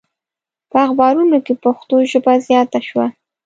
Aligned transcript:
په 0.69 0.77
اخبارونو 0.85 1.37
کې 1.45 1.53
پښتو 1.63 1.95
ژبه 2.11 2.33
زیاته 2.47 2.79
شوه. 2.87 3.05